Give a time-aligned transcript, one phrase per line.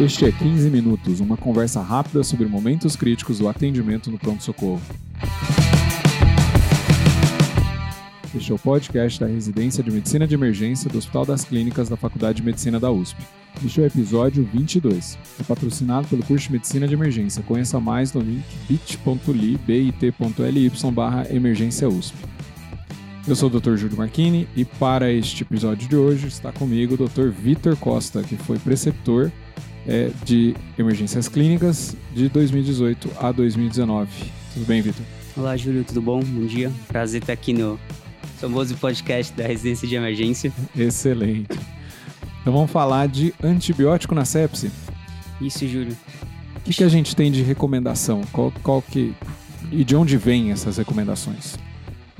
[0.00, 4.80] Este é 15 Minutos, uma conversa rápida sobre momentos críticos do atendimento no pronto-socorro.
[8.34, 11.98] Este é o podcast da Residência de Medicina de Emergência do Hospital das Clínicas da
[11.98, 13.20] Faculdade de Medicina da USP.
[13.62, 15.18] Este é o episódio 22.
[15.38, 17.42] É patrocinado pelo curso de Medicina de Emergência.
[17.42, 22.16] Conheça mais no link bit.ly bit.ly barra emergência USP.
[23.28, 23.76] Eu sou o Dr.
[23.76, 27.28] Júlio Marchini e para este episódio de hoje está comigo o Dr.
[27.28, 29.30] Vitor Costa, que foi preceptor
[29.90, 34.08] é, de emergências clínicas de 2018 a 2019.
[34.54, 35.04] Tudo bem, Vitor?
[35.36, 36.20] Olá, Júlio, tudo bom?
[36.20, 36.70] Bom dia.
[36.86, 37.78] Prazer estar aqui no
[38.38, 40.52] famoso podcast da residência de emergência.
[40.76, 41.58] Excelente.
[42.40, 44.70] Então vamos falar de antibiótico na sepse.
[45.40, 45.96] Isso, Júlio.
[46.56, 48.22] O que, que a gente tem de recomendação?
[48.32, 49.12] Qual, qual que
[49.72, 51.56] e de onde vêm essas recomendações?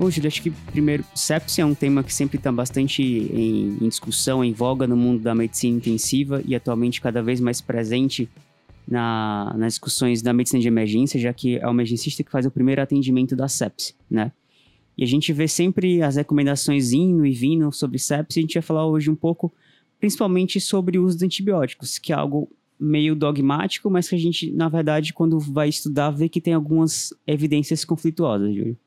[0.00, 3.86] Bom, Júlio, acho que primeiro, sepsia é um tema que sempre está bastante em, em,
[3.86, 8.26] discussão, em voga no mundo da medicina intensiva e atualmente cada vez mais presente
[8.88, 12.50] na, nas discussões da medicina de emergência, já que é o emergencista que faz o
[12.50, 14.32] primeiro atendimento da sepsia, né?
[14.96, 18.62] E a gente vê sempre as recomendações indo e vindo sobre sepsia, a gente vai
[18.62, 19.52] falar hoje um pouco,
[19.98, 24.50] principalmente sobre o uso de antibióticos, que é algo meio dogmático, mas que a gente,
[24.50, 28.78] na verdade, quando vai estudar, vê que tem algumas evidências conflituosas, Júlio.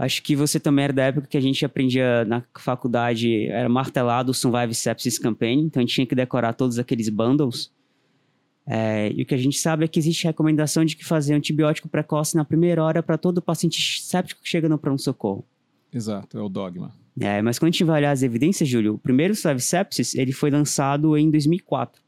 [0.00, 4.30] Acho que você também era da época que a gente aprendia na faculdade, era martelado
[4.30, 7.70] o Survive Sepsis Campaign, então a gente tinha que decorar todos aqueles bundles.
[8.66, 11.86] É, e o que a gente sabe é que existe recomendação de que fazer antibiótico
[11.86, 15.44] precoce na primeira hora para todo paciente séptico que chega no pronto-socorro.
[15.92, 16.94] Exato, é o dogma.
[17.20, 20.32] É, mas quando a gente vai olhar as evidências, Júlio, o primeiro Survive Sepsis, ele
[20.32, 22.00] foi lançado em 2004.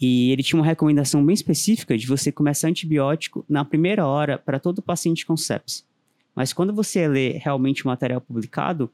[0.00, 4.58] E ele tinha uma recomendação bem específica de você começar antibiótico na primeira hora para
[4.58, 5.84] todo paciente com sepsis.
[6.36, 8.90] Mas quando você lê realmente o material publicado,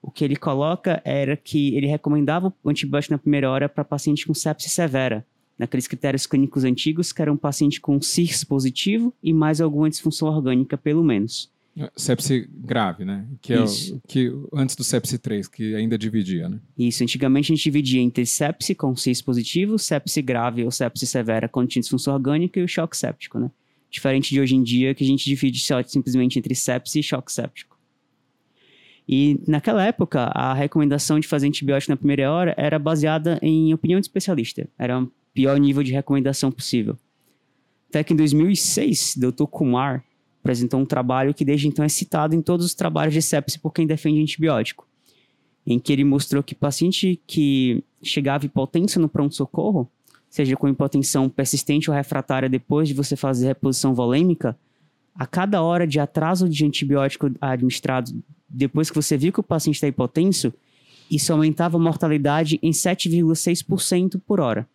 [0.00, 4.24] o que ele coloca era que ele recomendava o antibiótico na primeira hora para paciente
[4.24, 5.26] com sepsis severa,
[5.58, 10.28] naqueles critérios clínicos antigos, que era um paciente com CIRS positivo e mais alguma disfunção
[10.28, 11.50] orgânica, pelo menos.
[11.94, 13.26] Sepse grave, né?
[13.42, 13.66] Que é o,
[14.06, 16.58] que antes do sepse 3, que ainda dividia, né?
[16.78, 21.48] Isso, antigamente a gente dividia entre sepse com CIS positivo, sepse grave ou sepse severa
[21.48, 23.50] com disfunção orgânica e o choque séptico, né?
[23.90, 27.76] Diferente de hoje em dia, que a gente divide simplesmente entre sepse e choque séptico.
[29.08, 34.00] E naquela época, a recomendação de fazer antibiótico na primeira hora era baseada em opinião
[34.00, 34.68] de especialista.
[34.76, 36.98] Era o pior nível de recomendação possível.
[37.88, 39.44] Até que em 2006, Dr.
[39.44, 40.04] Kumar
[40.40, 43.72] apresentou um trabalho que desde então é citado em todos os trabalhos de sepse por
[43.72, 44.86] quem defende antibiótico,
[45.64, 49.90] em que ele mostrou que paciente que chegava hipotenso no pronto-socorro
[50.28, 54.56] seja com hipotensão persistente ou refratária depois de você fazer reposição volêmica,
[55.14, 58.12] a cada hora de atraso de antibiótico administrado
[58.48, 60.52] depois que você viu que o paciente está hipotenso,
[61.10, 64.68] isso aumentava a mortalidade em 7,6% por hora.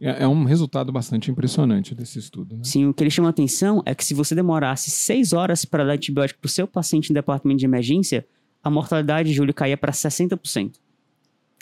[0.00, 2.56] É, é, um resultado bastante impressionante desse estudo.
[2.56, 2.64] Né?
[2.64, 5.94] Sim, o que ele chama atenção é que se você demorasse 6 horas para dar
[5.94, 8.26] antibiótico para o seu paciente no departamento de emergência,
[8.62, 10.72] a mortalidade, Júlio, caía para 60%.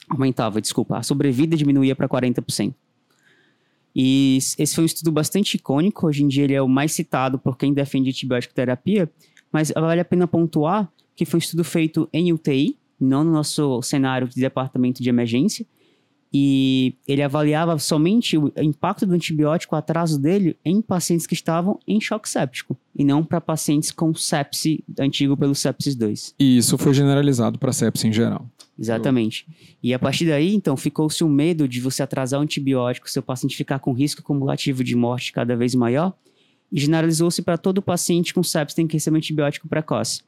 [0.08, 2.74] Aumentava, desculpa, a sobrevida diminuía para 40%.
[3.94, 6.06] E esse foi um estudo bastante icônico.
[6.06, 9.10] Hoje em dia ele é o mais citado por quem defende antibiótico terapia,
[9.52, 13.80] mas vale a pena pontuar que foi um estudo feito em UTI, não no nosso
[13.82, 15.64] cenário de departamento de emergência,
[16.36, 21.78] e ele avaliava somente o impacto do antibiótico, o atraso dele, em pacientes que estavam
[21.86, 26.34] em choque séptico, e não para pacientes com sepse antigo pelo sepsis 2.
[26.40, 28.50] E isso foi generalizado para sepse em geral.
[28.78, 29.46] Exatamente.
[29.82, 33.56] E a partir daí, então, ficou-se o medo de você atrasar o antibiótico, seu paciente
[33.56, 36.12] ficar com risco cumulativo de morte cada vez maior,
[36.72, 40.22] e generalizou-se para todo paciente com sepsis tem que receber antibiótico precoce.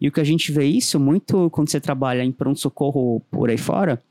[0.00, 3.58] E o que a gente vê isso muito quando você trabalha em pronto-socorro por aí
[3.58, 4.02] fora,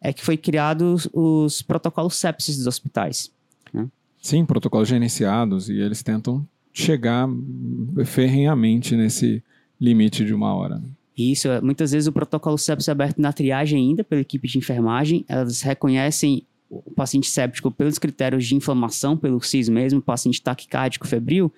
[0.00, 3.30] é que foi criados os protocolos sepsis dos hospitais.
[3.72, 3.88] Né?
[4.20, 7.28] Sim, protocolos gerenciados, e eles tentam chegar
[8.04, 9.42] ferrenhamente nesse
[9.80, 10.80] limite de uma hora.
[11.20, 14.58] Isso, é, muitas vezes o protocolo sepsis é aberto na triagem ainda pela equipe de
[14.58, 21.06] enfermagem, elas reconhecem o paciente séptico pelos critérios de inflamação, pelo CIS mesmo, paciente taquicárdico,
[21.06, 21.52] febril,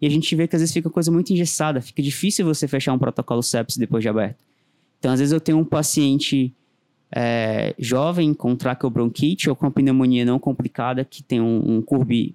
[0.00, 2.92] e a gente vê que às vezes fica coisa muito engessada, fica difícil você fechar
[2.92, 4.44] um protocolo sepsis depois de aberto.
[4.98, 6.52] Então, às vezes eu tenho um paciente
[7.14, 11.84] é, jovem com traqueobronquite ou com pneumonia não complicada, que tem um, um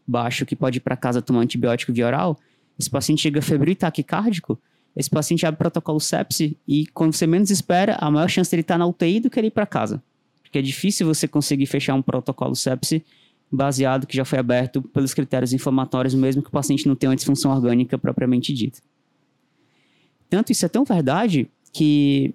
[0.07, 2.39] baixo, que pode ir para casa tomar antibiótico via oral,
[2.79, 4.57] esse paciente chega febril e taquicárdico,
[4.95, 8.75] esse paciente abre protocolo sepse e quando você menos espera, a maior chance dele estar
[8.75, 10.01] tá na UTI do que ele ir para casa.
[10.41, 13.03] Porque é difícil você conseguir fechar um protocolo sepse
[13.51, 17.15] baseado que já foi aberto pelos critérios inflamatórios, mesmo que o paciente não tenha uma
[17.15, 18.79] disfunção orgânica propriamente dita.
[20.29, 22.33] Tanto isso é tão verdade que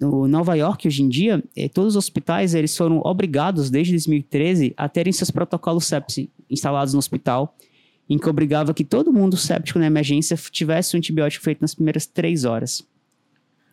[0.00, 4.74] no Nova York, hoje em dia, eh, todos os hospitais eles foram obrigados, desde 2013,
[4.76, 7.56] a terem seus protocolos sepsi instalados no hospital,
[8.08, 12.06] em que obrigava que todo mundo séptico na emergência tivesse o antibiótico feito nas primeiras
[12.06, 12.86] três horas.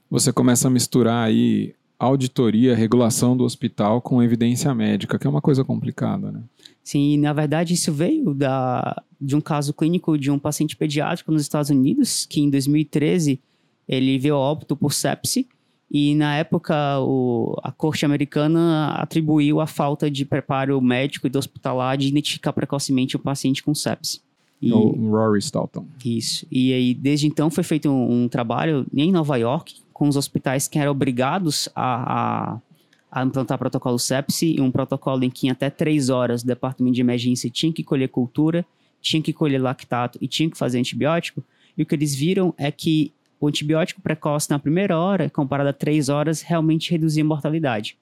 [0.09, 5.41] Você começa a misturar aí auditoria, regulação do hospital com evidência médica, que é uma
[5.41, 6.41] coisa complicada, né?
[6.81, 11.41] Sim, na verdade isso veio da, de um caso clínico de um paciente pediátrico nos
[11.41, 13.41] Estados Unidos, que em 2013
[13.87, 15.47] ele veio óbito por sepse,
[15.91, 21.39] e na época o, a corte americana atribuiu a falta de preparo médico e do
[21.39, 24.21] hospitalar de identificar precocemente o paciente com sepse.
[24.61, 25.85] E, o Rory Stoughton.
[26.03, 26.45] Isso.
[26.51, 30.67] E aí, desde então, foi feito um, um trabalho em Nova York, com os hospitais
[30.67, 32.61] que eram obrigados a, a,
[33.11, 37.01] a implantar protocolo sepsi, um protocolo em que em até três horas o departamento de
[37.01, 38.65] emergência tinha que colher cultura,
[39.01, 41.43] tinha que colher lactato e tinha que fazer antibiótico.
[41.77, 45.73] E o que eles viram é que o antibiótico precoce na primeira hora, comparado a
[45.73, 47.97] três horas, realmente reduzia a mortalidade.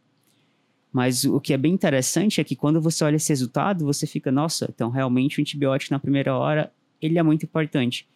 [0.91, 4.31] Mas o que é bem interessante é que quando você olha esse resultado, você fica,
[4.31, 8.07] nossa, então realmente o antibiótico na primeira hora, ele é muito importante.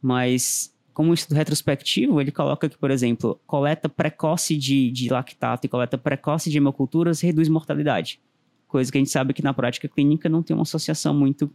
[0.00, 5.66] Mas como um estudo retrospectivo, ele coloca que, por exemplo, coleta precoce de, de lactato
[5.66, 8.18] e coleta precoce de hemoculturas reduz mortalidade.
[8.66, 11.50] Coisa que a gente sabe que na prática clínica não tem uma associação muito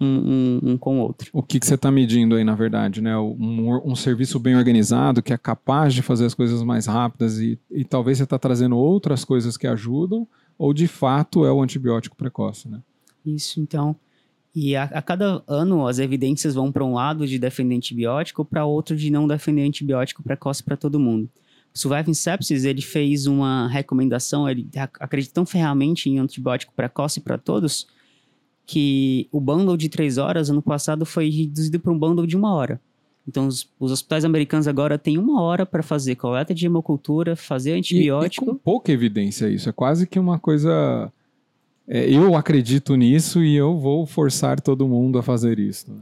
[0.00, 1.30] um, um, um com o outro.
[1.32, 3.16] O que, que você está medindo aí, na verdade, né?
[3.18, 7.58] Um, um, serviço bem organizado que é capaz de fazer as coisas mais rápidas e,
[7.70, 10.26] e talvez você está trazendo outras coisas que ajudam,
[10.58, 12.80] ou de fato é o antibiótico precoce, né?
[13.24, 13.96] Isso, então.
[14.54, 18.64] E a, a cada ano as evidências vão para um lado de defender antibiótico para
[18.64, 21.28] outro de não defender antibiótico precoce para todo mundo.
[21.74, 27.36] O Surviving Sepsis, ele fez uma recomendação, ele acredita tão ferramente em antibiótico precoce para
[27.36, 27.86] todos,
[28.66, 32.52] que o bundle de três horas, ano passado, foi reduzido para um bundle de uma
[32.52, 32.80] hora.
[33.28, 37.72] Então, os, os, hospitais americanos agora têm uma hora para fazer coleta de hemocultura, fazer
[37.72, 38.44] antibiótico.
[38.44, 39.68] E, e com pouca evidência isso.
[39.68, 41.12] É quase que uma coisa
[41.88, 45.90] é, eu acredito nisso e eu vou forçar todo mundo a fazer isso.
[45.90, 45.98] Né?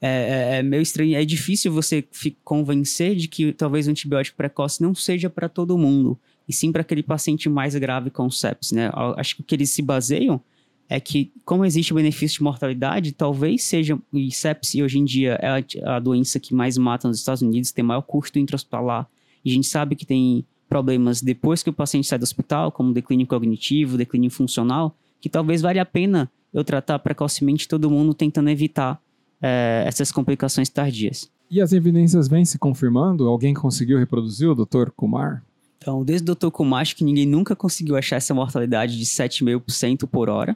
[0.00, 1.16] É, é, é, meio estranho.
[1.16, 2.04] É difícil você
[2.42, 6.82] convencer de que talvez o antibiótico precoce não seja para todo mundo, e sim para
[6.82, 8.90] aquele paciente mais grave com sepsis, né?
[9.16, 10.40] Acho que o que eles se baseiam
[10.88, 13.98] é que, como existe o benefício de mortalidade, talvez seja.
[14.12, 17.72] E sepsis, hoje em dia, é a, a doença que mais mata nos Estados Unidos,
[17.72, 19.08] tem maior custo intra-hospitalar,
[19.44, 22.92] e a gente sabe que tem problemas depois que o paciente sai do hospital, como
[22.92, 28.50] declínio cognitivo, declínio funcional que talvez valha a pena eu tratar precocemente todo mundo tentando
[28.50, 29.00] evitar
[29.40, 31.30] é, essas complicações tardias.
[31.50, 33.26] E as evidências vêm se confirmando?
[33.26, 34.90] Alguém conseguiu reproduzir o Dr.
[34.94, 35.42] Kumar?
[35.78, 36.50] Então, desde o Dr.
[36.50, 40.54] Kumar, acho que ninguém nunca conseguiu achar essa mortalidade de 7,5% por hora.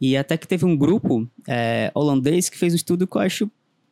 [0.00, 3.50] E até que teve um grupo é, holandês que fez um estudo que eu acho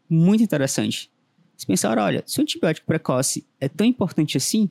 [0.08, 1.10] muito interessante.
[1.54, 4.68] Eles pensaram, olha, se o antibiótico precoce é tão importante assim,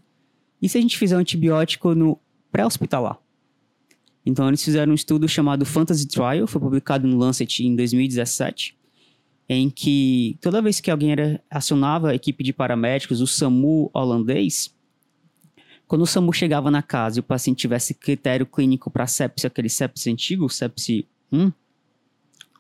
[0.62, 2.20] e se a gente fizer um antibiótico no
[2.52, 3.18] pré-hospitalar?
[4.26, 8.78] Então eles fizeram um estudo chamado Fantasy Trial, foi publicado no Lancet em 2017,
[9.50, 14.74] em que toda vez que alguém era, acionava a equipe de paramédicos, o SAMU holandês,
[15.86, 19.70] quando o SAMU chegava na casa e o paciente tivesse critério clínico para sepsia, aquele
[19.70, 21.04] sepsia antigo, sepsia
[21.34, 21.52] 1,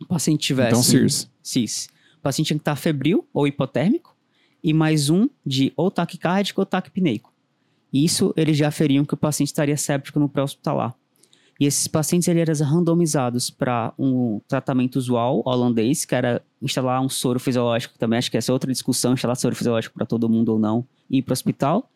[0.01, 0.69] o paciente tivesse...
[0.69, 1.29] Então, CIRS.
[1.41, 1.89] CIS.
[2.17, 4.15] O paciente tinha que estar febril ou hipotérmico
[4.63, 7.31] e mais um de ou taquicárdico ou taquipneico.
[7.91, 10.95] Isso eles já aferiam que o paciente estaria séptico no pré-hospitalar.
[11.59, 17.09] E esses pacientes eles eram randomizados para um tratamento usual holandês, que era instalar um
[17.09, 20.49] soro fisiológico, também acho que essa é outra discussão, instalar soro fisiológico para todo mundo
[20.49, 21.89] ou não, e ir para o hospital,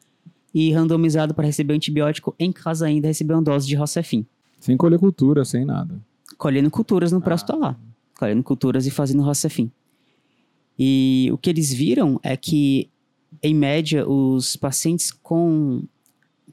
[0.54, 4.26] e randomizado para receber antibiótico em casa ainda, receber uma dose de Rocefin.
[4.60, 6.00] Sem colher cultura, sem nada.
[6.38, 7.22] Colhendo culturas no ah.
[7.22, 7.80] pré-hospitalar.
[8.18, 9.72] Colhendo culturas e fazendo Rocefin.
[10.78, 12.90] E o que eles viram é que,
[13.42, 15.84] em média, os pacientes com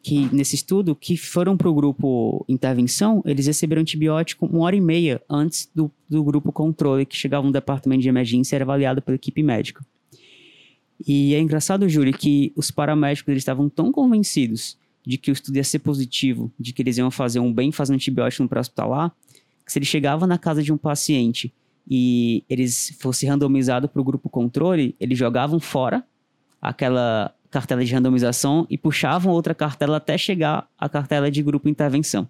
[0.03, 4.81] que nesse estudo que foram para o grupo intervenção, eles receberam antibiótico uma hora e
[4.81, 9.00] meia antes do, do grupo controle, que chegava no departamento de emergência e era avaliado
[9.00, 9.83] pela equipe médica.
[11.07, 14.76] E é engraçado, Júlio, que os paramédicos eles estavam tão convencidos
[15.07, 17.97] de que o estudo ia ser positivo, de que eles iam fazer um bem fazendo
[17.97, 19.11] antibiótico no pré-hospitalar,
[19.66, 21.52] se ele chegava na casa de um paciente
[21.88, 26.04] e eles fossem randomizados para o grupo controle, eles jogavam fora
[26.61, 32.28] aquela cartela de randomização e puxavam outra cartela até chegar à cartela de grupo intervenção.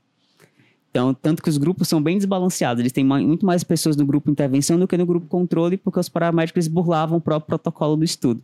[0.90, 4.30] Então, tanto que os grupos são bem desbalanceados, eles têm muito mais pessoas no grupo
[4.30, 8.42] intervenção do que no grupo controle, porque os paramédicos burlavam o próprio protocolo do estudo.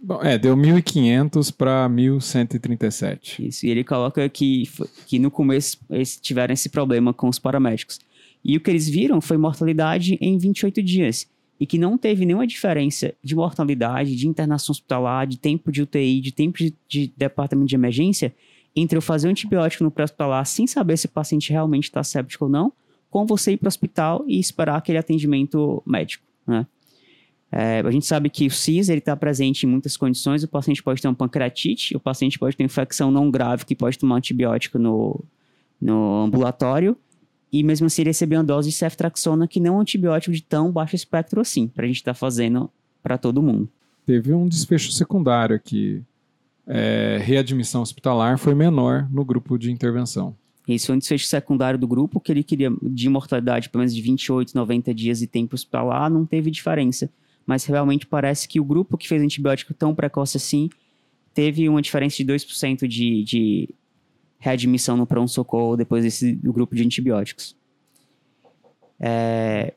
[0.00, 3.46] Bom, é, deu 1.500 para 1.137.
[3.46, 4.64] Isso, e ele coloca que,
[5.06, 7.98] que no começo eles tiveram esse problema com os paramédicos.
[8.44, 11.26] E o que eles viram foi mortalidade em 28 dias.
[11.60, 16.20] e que não teve nenhuma diferença de mortalidade, de internação hospitalar, de tempo de UTI,
[16.20, 18.32] de tempo de, de departamento de emergência,
[18.76, 22.44] entre eu fazer um antibiótico no pré-hospitalar sem saber se o paciente realmente está séptico
[22.44, 22.72] ou não,
[23.10, 26.64] com você ir para o hospital e esperar aquele atendimento médico, né?
[27.50, 30.42] É, a gente sabe que o CIS está presente em muitas condições.
[30.42, 33.98] O paciente pode ter uma pancreatite, o paciente pode ter infecção não grave que pode
[33.98, 35.24] tomar antibiótico no,
[35.80, 36.96] no ambulatório
[37.50, 40.70] e mesmo assim receber uma dose de ceftraxona que não é um antibiótico de tão
[40.70, 42.70] baixo espectro assim, para a gente estar tá fazendo
[43.02, 43.68] para todo mundo.
[44.04, 46.02] Teve um desfecho secundário aqui.
[46.66, 50.36] É, readmissão hospitalar foi menor no grupo de intervenção.
[50.68, 54.02] Esse foi um desfecho secundário do grupo, que ele queria de mortalidade pelo menos de
[54.02, 57.10] 28, 90 dias e tempo hospitalar, não teve diferença.
[57.48, 60.68] Mas realmente parece que o grupo que fez antibiótico tão precoce assim
[61.32, 63.74] teve uma diferença de 2% de, de
[64.38, 67.56] readmissão no pronto-socorro depois desse do grupo de antibióticos.
[69.00, 69.72] É,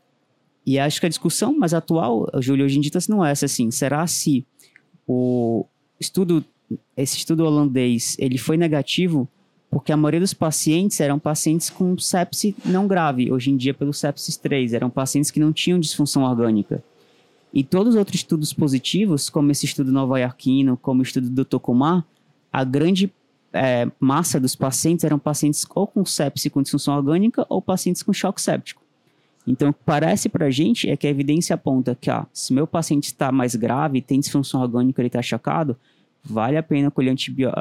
[0.65, 3.71] e acho que a discussão mais atual, Júlio, hoje em dia está sendo essa, assim,
[3.71, 4.45] será se
[5.07, 5.65] o
[5.97, 6.43] estudo,
[6.97, 9.29] esse estudo holandês, ele foi negativo
[9.69, 13.93] porque a maioria dos pacientes eram pacientes com sepse não grave, hoje em dia pelo
[13.93, 16.83] sepsis 3, eram pacientes que não tinham disfunção orgânica.
[17.53, 22.05] E todos os outros estudos positivos, como esse estudo nova-iorquino, como o estudo do Tokumar,
[22.51, 23.11] a grande
[23.53, 28.13] é, massa dos pacientes eram pacientes ou com sepse com disfunção orgânica ou pacientes com
[28.13, 28.81] choque séptico.
[29.45, 32.53] Então, o que parece para a gente é que a evidência aponta que, ó, se
[32.53, 35.75] meu paciente está mais grave, tem disfunção orgânica, ele está chocado,
[36.23, 37.59] vale a pena colher antibiótico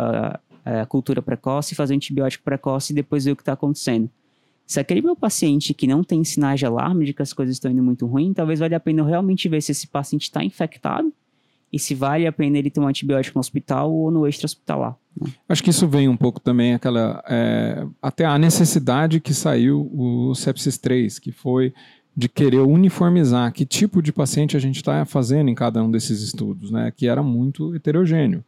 [0.65, 4.11] é, cultura precoce, fazer antibiótico precoce e depois ver o que está acontecendo.
[4.71, 7.73] Se aquele meu paciente que não tem sinais de alarme de que as coisas estão
[7.73, 11.13] indo muito ruim, talvez valha a pena eu realmente ver se esse paciente está infectado
[11.73, 14.97] e se vale a pena ele tomar um antibiótico no hospital ou no extra-hospitalar.
[15.21, 15.33] Né?
[15.49, 20.37] Acho que isso vem um pouco também aquela é, até a necessidade que saiu o
[20.37, 21.75] sepsis 3, que foi
[22.17, 26.23] de querer uniformizar que tipo de paciente a gente está fazendo em cada um desses
[26.23, 26.93] estudos, né?
[26.97, 28.45] Que era muito heterogêneo.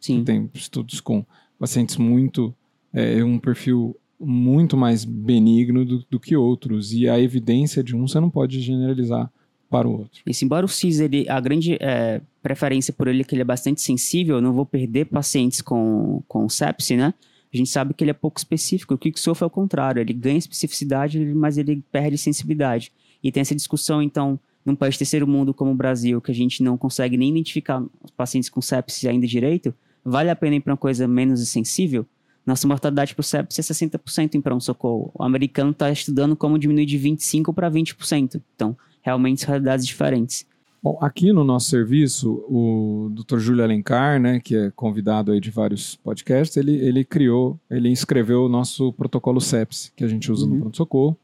[0.00, 0.22] Sim.
[0.22, 1.26] Tem estudos com
[1.58, 2.54] pacientes muito.
[2.90, 6.92] É, um perfil muito mais benigno do, do, que outros.
[6.92, 9.30] E a evidência de um você não pode generalizar
[9.70, 10.22] para o outro.
[10.26, 13.44] E embora o CIS, ele, a grande é, preferência por ele é que ele é
[13.44, 17.12] bastante sensível, eu não vou perder pacientes com, com sepse, né?
[17.52, 18.94] A gente sabe que ele é pouco específico.
[18.94, 22.92] O Kicksoft é o contrário, ele ganha especificidade, mas ele perde sensibilidade.
[23.22, 26.62] E tem essa discussão, então, num país terceiro mundo como o Brasil, que a gente
[26.62, 30.72] não consegue nem identificar os pacientes com sepsis ainda direito, vale a pena ir para
[30.72, 32.06] uma coisa menos sensível?
[32.48, 35.10] Nossa mortalidade por sepsis é 60% em pronto-socorro.
[35.12, 38.40] O americano está estudando como diminuir de 25% para 20%.
[38.56, 40.46] Então, realmente são realidades diferentes.
[40.82, 43.38] Bom, aqui no nosso serviço, o Dr.
[43.38, 48.46] Júlio Alencar, né, que é convidado aí de vários podcasts, ele, ele criou, ele escreveu
[48.46, 50.54] o nosso protocolo sepsis, que a gente usa uhum.
[50.54, 51.18] no pronto-socorro.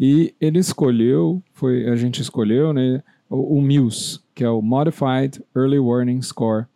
[0.00, 5.40] E ele escolheu, foi a gente escolheu, né, o, o MILS, que é o Modified
[5.54, 6.66] Early Warning Score,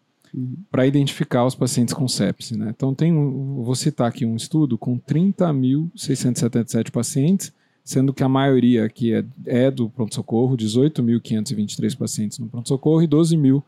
[0.71, 2.57] para identificar os pacientes com sepse.
[2.57, 2.73] Né?
[2.75, 7.53] Então, tem, vou citar aqui um estudo com 30.677 pacientes,
[7.85, 13.37] sendo que a maioria aqui é, é do pronto-socorro, 18.523 pacientes no pronto-socorro e 12
[13.37, 13.62] mil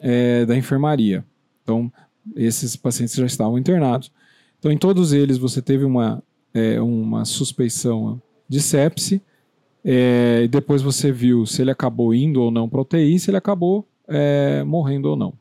[0.00, 1.24] é, da enfermaria.
[1.62, 1.92] Então,
[2.34, 4.10] esses pacientes já estavam internados.
[4.58, 9.22] Então, em todos eles, você teve uma, é, uma suspeição de sepse,
[9.84, 13.36] é, e depois você viu se ele acabou indo ou não para UTI, se ele
[13.36, 15.32] acabou é, morrendo ou não.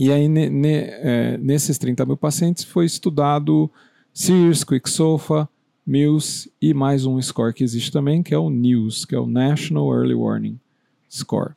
[0.00, 3.70] E aí, ne, ne, é, nesses 30 mil pacientes, foi estudado
[4.14, 5.46] SEARS, QuickSOFA,
[5.86, 9.26] MILS e mais um score que existe também, que é o NEWS, que é o
[9.26, 10.58] National Early Warning
[11.06, 11.52] Score.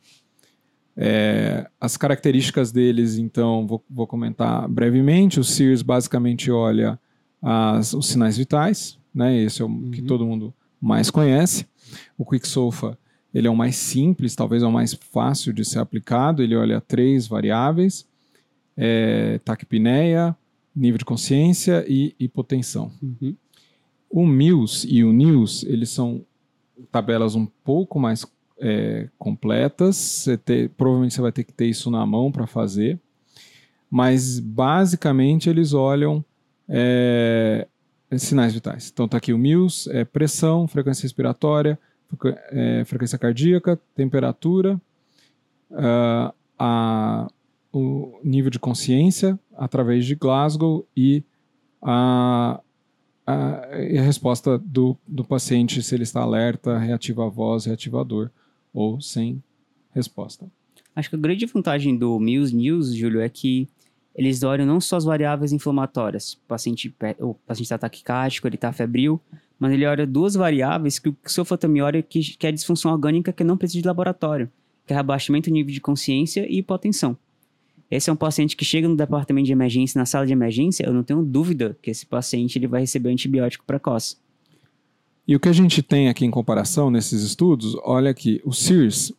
[0.98, 5.40] É, as características deles, então, vou, vou, comentar brevemente.
[5.40, 7.00] O SEARS basicamente olha
[7.42, 9.38] as, os sinais vitais, né?
[9.38, 9.90] esse é o uhum.
[9.90, 11.66] que todo mundo mais conhece.
[12.18, 12.98] O QuickSOFA
[13.34, 16.44] ele é o mais simples, talvez é o mais fácil de ser aplicado.
[16.44, 18.06] Ele olha três variáveis
[18.76, 20.36] é, taquipneia,
[20.76, 22.92] nível de consciência e hipotensão.
[23.02, 23.36] Uhum.
[24.10, 26.26] O MILS e o NILS, eles são
[26.92, 28.26] tabelas um pouco mais
[28.60, 29.96] é, completas.
[29.96, 33.00] Você ter, provavelmente você vai ter que ter isso na mão para fazer.
[33.90, 36.24] Mas, basicamente, eles olham
[36.68, 37.68] é,
[38.18, 38.90] sinais vitais.
[38.92, 41.80] Então, está aqui o MILS, é pressão, frequência respiratória,
[42.52, 44.80] é, frequência cardíaca, temperatura,
[45.72, 47.28] uh, a
[47.74, 51.24] o nível de consciência através de Glasgow e
[51.82, 52.62] a,
[53.26, 58.04] a, a resposta do, do paciente se ele está alerta, reativa a voz, reativa a
[58.04, 58.32] dor
[58.72, 59.42] ou sem
[59.92, 60.46] resposta.
[60.96, 63.68] Acho que a grande vantagem do Muse News, Júlio, é que
[64.16, 66.94] eles olham não só as variáveis inflamatórias, o paciente
[67.60, 69.20] está taquicárdico, ele está febril,
[69.58, 73.44] mas ele olha duas variáveis que o também olha, que, que é disfunção orgânica que
[73.44, 74.52] não precisa de laboratório,
[74.86, 77.18] que é abaixamento do nível de consciência e hipotensão.
[77.94, 80.92] Esse é um paciente que chega no departamento de emergência, na sala de emergência, eu
[80.92, 84.18] não tenho dúvida que esse paciente ele vai receber antibiótico precoce.
[85.28, 89.14] E o que a gente tem aqui em comparação nesses estudos, olha aqui, o SIRS,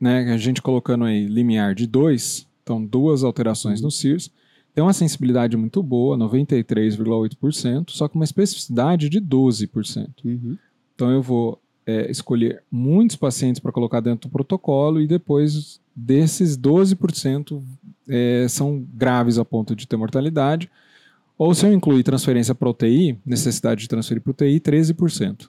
[0.00, 4.32] né, a gente colocando aí limiar de 2, então duas alterações no SIRS,
[4.74, 10.08] tem uma sensibilidade muito boa, 93,8%, só com uma especificidade de 12%.
[10.24, 10.58] Uhum.
[10.92, 16.56] Então eu vou é, escolher muitos pacientes para colocar dentro do protocolo e depois desses
[16.56, 17.62] 12%
[18.08, 20.70] é, são graves a ponto de ter mortalidade.
[21.36, 25.48] Ou se eu incluir transferência para UTI, necessidade de transferir para UTI, 13%.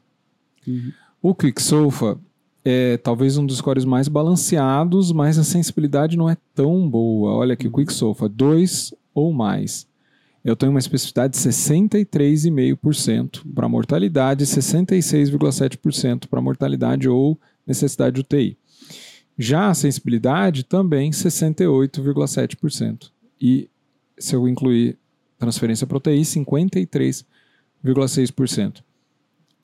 [0.65, 0.91] Uhum.
[1.21, 2.17] O Quicksolfa
[2.65, 7.33] é talvez um dos scores mais balanceados, mas a sensibilidade não é tão boa.
[7.33, 9.85] Olha aqui, o Quicksolfa, 2 ou mais.
[10.43, 18.21] Eu tenho uma especificidade de 63,5% para mortalidade e 66,7% para mortalidade ou necessidade de
[18.21, 18.57] UTI.
[19.37, 23.11] Já a sensibilidade também 68,7%.
[23.41, 23.69] E
[24.17, 24.97] se eu incluir
[25.37, 28.81] transferência UTI, 53,6%.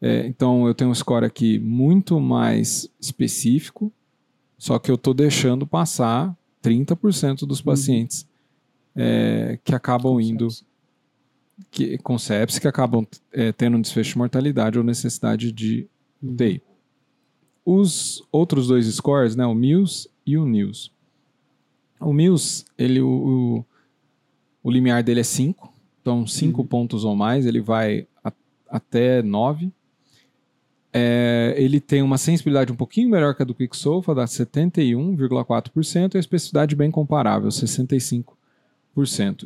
[0.01, 3.93] É, então eu tenho um score aqui muito mais específico,
[4.57, 7.65] só que eu estou deixando passar 30% dos uhum.
[7.65, 8.27] pacientes
[8.95, 10.47] é, que acabam indo
[11.69, 15.87] que, com sepsis, que acabam é, tendo um desfecho de mortalidade ou necessidade de
[16.21, 16.53] UTI.
[16.53, 16.68] Uhum.
[17.71, 20.91] Os outros dois scores, né, o MILS e o NILS.
[21.99, 23.63] O MILS, ele, o,
[24.63, 25.71] o limiar dele é 5,
[26.01, 26.67] então 5 uhum.
[26.67, 28.33] pontos ou mais, ele vai a,
[28.67, 29.71] até 9.
[30.91, 36.17] É, ele tem uma sensibilidade um pouquinho melhor que a do Quicksolfa, dá 71,4%, e
[36.17, 38.25] a especificidade bem comparável, 65%.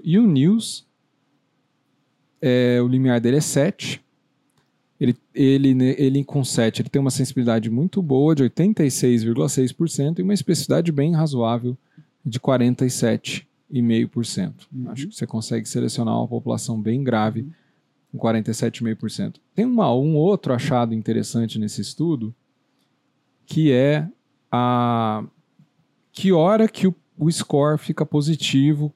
[0.01, 0.87] E o News,
[2.41, 4.02] é, o limiar dele é 7.
[5.03, 10.33] Ele, ele, ele com 7 ele tem uma sensibilidade muito boa, de 86,6%, e uma
[10.33, 11.77] especificidade bem razoável,
[12.25, 14.53] de 47,5%.
[14.71, 14.89] Uhum.
[14.89, 17.51] Acho que você consegue selecionar uma população bem grave uhum.
[18.13, 19.41] com 47,5%.
[19.53, 22.33] Tem uma, um outro achado interessante nesse estudo,
[23.45, 24.07] que é
[24.49, 25.21] a
[26.13, 28.93] que hora que o, o score fica positivo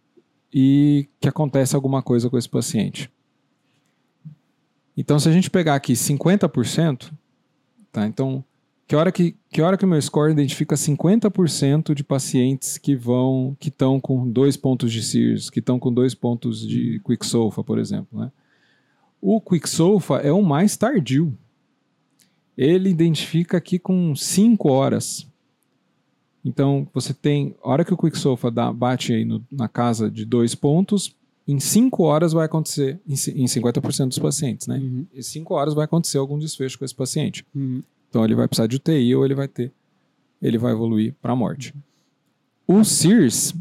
[0.54, 3.12] e que acontece alguma coisa com esse paciente.
[4.98, 7.14] Então, se a gente pegar aqui 50%,
[7.92, 8.08] tá?
[8.08, 8.44] Então,
[8.88, 13.56] que hora que, que hora que o meu score identifica 50% de pacientes que vão
[13.60, 17.78] que estão com dois pontos de SIRS, que estão com dois pontos de Quicksolfa, por
[17.78, 18.32] exemplo, né?
[19.22, 21.38] O Quicksolfa é o mais tardio.
[22.58, 25.28] Ele identifica aqui com 5 horas.
[26.46, 27.56] Então, você tem.
[27.64, 31.16] A hora que o Quicksofa dá, bate aí no, na casa de dois pontos,
[31.48, 34.78] em 5 horas vai acontecer, em, em 50% dos pacientes, né?
[34.78, 35.06] Uhum.
[35.14, 37.46] Em 5 horas vai acontecer algum desfecho com esse paciente.
[37.56, 37.82] Uhum.
[38.10, 39.72] Então, ele vai precisar de UTI ou ele vai ter.
[40.42, 41.74] Ele vai evoluir para a morte.
[42.68, 43.56] O SIRS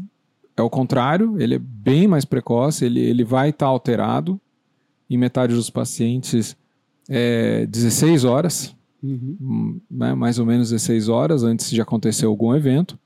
[0.55, 4.39] é o contrário, ele é bem mais precoce, ele, ele vai estar tá alterado.
[5.09, 6.57] Em metade dos pacientes,
[7.07, 9.79] é 16 horas uhum.
[9.89, 12.97] né, mais ou menos 16 horas antes de acontecer algum evento.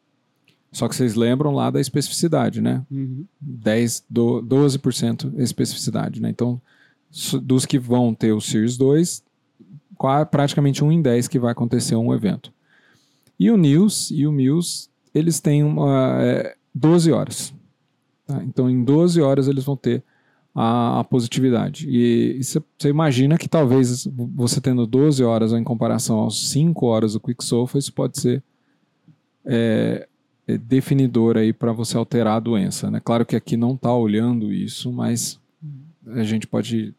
[0.71, 2.83] Só que vocês lembram lá da especificidade, né?
[2.89, 3.25] Uhum.
[3.41, 6.29] 10, do, 12% especificidade, né?
[6.29, 6.61] Então,
[7.43, 9.21] dos que vão ter o Series 2,
[10.31, 12.53] praticamente 1 em 10 que vai acontecer um evento.
[13.37, 17.53] E o News e o Mills, eles têm uma, é, 12 horas.
[18.25, 18.41] Tá?
[18.43, 20.01] Então, em 12 horas eles vão ter
[20.55, 21.85] a, a positividade.
[21.89, 27.19] E você imagina que talvez você tendo 12 horas em comparação aos 5 horas do
[27.19, 28.41] Quicksilver, isso pode ser
[29.43, 30.07] é
[30.47, 32.89] definidor aí para você alterar a doença.
[32.91, 32.99] Né?
[32.99, 35.39] Claro que aqui não está olhando isso, mas
[36.07, 36.93] a gente pode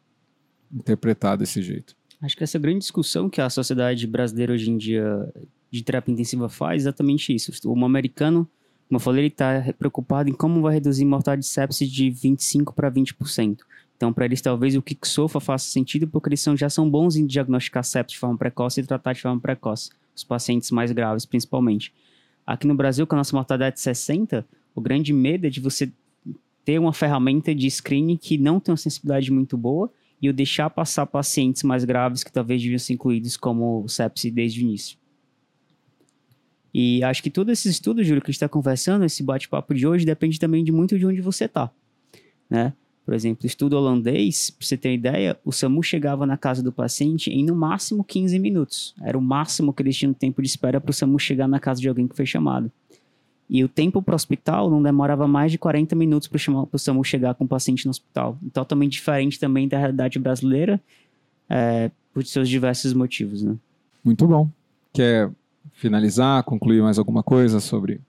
[0.72, 1.94] interpretar desse jeito.
[2.20, 5.28] Acho que essa grande discussão que a sociedade brasileira hoje em dia
[5.70, 7.52] de terapia intensiva faz é exatamente isso.
[7.68, 8.48] O americano
[8.92, 12.10] como eu falei, ele está preocupado em como vai reduzir a mortalidade de sepsis de
[12.10, 13.60] 25% para 20%.
[13.96, 17.24] Então, para eles, talvez o Kixofa faça sentido, porque eles são, já são bons em
[17.24, 21.90] diagnosticar sepsis de forma precoce e tratar de forma precoce, os pacientes mais graves, principalmente.
[22.46, 25.92] Aqui no Brasil, com a nossa mortalidade de 60%, o grande medo é de você
[26.64, 30.70] ter uma ferramenta de screening que não tem uma sensibilidade muito boa e o deixar
[30.70, 34.96] passar pacientes mais graves que talvez deviam ser incluídos como sepsis desde o início.
[36.72, 39.86] E acho que todos esses estudos, Júlio, que a gente está conversando, esse bate-papo de
[39.86, 41.70] hoje, depende também de muito de onde você está,
[42.48, 42.72] né?
[43.04, 47.30] Por exemplo, estudo holandês, para você ter ideia, o SAMU chegava na casa do paciente
[47.30, 48.94] em no máximo 15 minutos.
[49.02, 51.80] Era o máximo que eles tinham tempo de espera para o SAMU chegar na casa
[51.80, 52.70] de alguém que foi chamado.
[53.50, 56.38] E o tempo para o hospital não demorava mais de 40 minutos para
[56.72, 58.38] o SAMU chegar com o paciente no hospital.
[58.52, 60.80] Totalmente diferente também da realidade brasileira.
[61.50, 63.56] É, por seus diversos motivos, né?
[64.04, 64.48] Muito bom.
[64.92, 65.30] Quer
[65.72, 68.00] finalizar, concluir mais alguma coisa sobre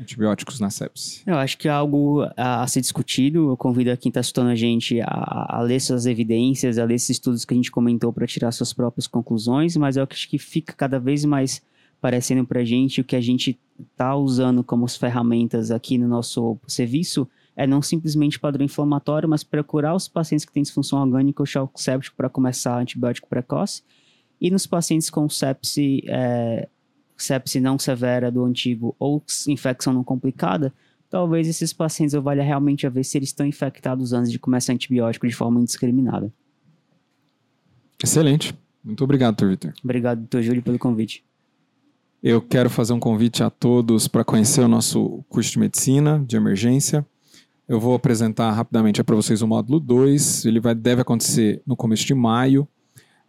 [0.00, 1.22] antibióticos na sepse?
[1.26, 3.50] Eu acho que é algo a, a ser discutido.
[3.50, 6.94] Eu convido a quem está escutando a gente a, a, ler essas evidências, a ler
[6.94, 10.38] esses estudos que a gente comentou para tirar suas próprias conclusões, mas eu acho que
[10.38, 11.62] fica cada vez mais
[12.00, 13.58] parecendo para a gente o que a gente
[13.92, 17.26] está usando como ferramentas aqui no nosso serviço
[17.56, 21.80] é não simplesmente padrão inflamatório, mas procurar os pacientes que têm disfunção orgânica ou choque
[21.80, 23.82] séptico para começar antibiótico precoce.
[24.40, 26.68] E nos pacientes com sepse, é,
[27.16, 30.72] sepse não severa do antigo ou infecção não complicada,
[31.08, 34.72] talvez esses pacientes eu valha realmente a ver se eles estão infectados antes de começar
[34.72, 36.32] antibiótico de forma indiscriminada.
[38.02, 38.54] Excelente.
[38.82, 39.46] Muito obrigado, Dr.
[39.46, 39.72] Vitor.
[39.82, 40.40] Obrigado, Dr.
[40.40, 41.24] Júlio, pelo convite.
[42.22, 46.36] Eu quero fazer um convite a todos para conhecer o nosso curso de medicina de
[46.36, 47.06] emergência.
[47.68, 50.44] Eu vou apresentar rapidamente para vocês o módulo 2.
[50.44, 52.68] Ele vai, deve acontecer no começo de maio.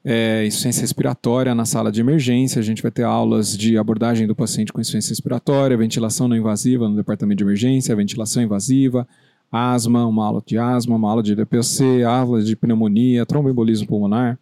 [0.08, 2.60] É, insuficiência respiratória na sala de emergência.
[2.60, 6.88] A gente vai ter aulas de abordagem do paciente com insuficiência respiratória, ventilação não invasiva
[6.88, 9.08] no departamento de emergência, ventilação invasiva,
[9.52, 14.38] asma, uma aula de asma, uma aula de DPC, aula de pneumonia, tromboembolismo pulmonar,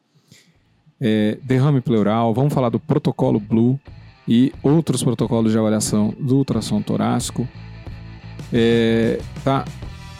[0.99, 2.33] é, derrame pleural.
[2.33, 3.79] Vamos falar do protocolo Blue
[4.27, 7.47] e outros protocolos de avaliação do ultrassom torácico.
[8.51, 9.63] É, tá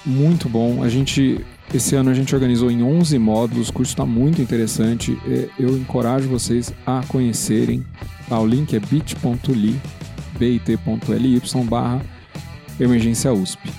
[0.06, 0.84] muito bom.
[0.84, 5.18] A gente esse ano a gente organizou em 11 módulos, o curso está muito interessante.
[5.28, 7.84] É, eu encorajo vocês a conhecerem.
[8.30, 9.82] Tá, o link é bit.ly,
[10.38, 12.02] bit.ly barra
[12.80, 13.72] emergência USP.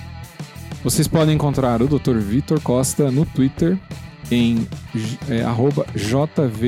[0.83, 2.17] Vocês podem encontrar o Dr.
[2.17, 3.77] Vitor Costa no Twitter
[4.29, 4.67] em
[5.29, 5.45] é,
[5.95, 6.59] jvgcosta,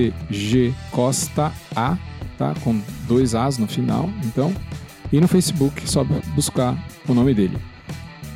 [2.37, 2.53] tá?
[2.63, 4.53] com dois As no final, então.
[5.11, 7.57] E no Facebook, só buscar o nome dele.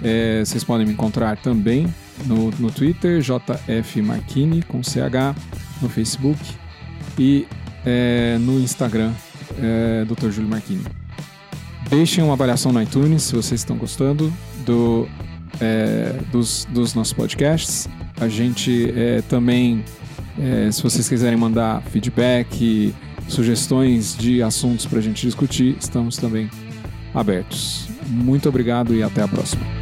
[0.04, 1.88] É, vocês podem me encontrar também
[2.26, 5.36] no, no Twitter, JF Marquini, com CH,
[5.82, 6.40] no Facebook
[7.18, 7.48] e
[7.86, 9.12] é, no Instagram,
[9.60, 10.30] é, Dr.
[10.30, 10.84] Júlio Marquini.
[11.90, 14.32] Deixem uma avaliação no iTunes se vocês estão gostando
[14.66, 15.08] do,
[15.60, 17.90] é, dos, dos nossos podcasts.
[18.20, 19.84] A gente é, também,
[20.40, 22.94] é, se vocês quiserem mandar feedback,
[23.28, 26.50] sugestões de assuntos para a gente discutir, estamos também
[27.14, 27.90] abertos.
[28.08, 29.81] Muito obrigado e até a próxima.